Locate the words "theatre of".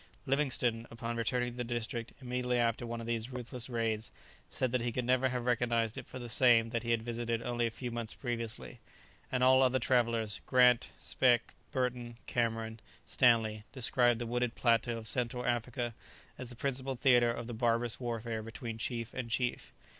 16.95-17.45